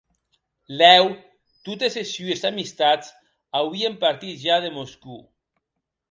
[0.79, 1.09] Lèu
[1.67, 3.11] totes es sues amistats
[3.59, 5.21] auien partit ja de Moscòu.